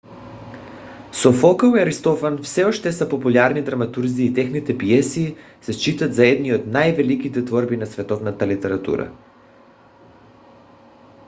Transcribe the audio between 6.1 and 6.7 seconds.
за едни от